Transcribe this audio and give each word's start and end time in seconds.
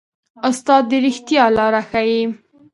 استاد 0.49 0.83
د 0.89 0.91
ریښتیا 1.05 1.43
لاره 1.57 1.81
ښيي. 1.89 2.23